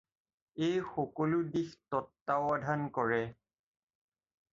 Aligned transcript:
এই 0.67 0.77
সকলো 0.93 1.41
দিশ 1.55 1.73
তত্বাৱধান 1.91 2.87
কৰে। 2.97 3.21